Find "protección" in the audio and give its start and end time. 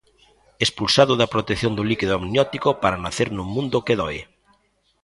1.33-1.71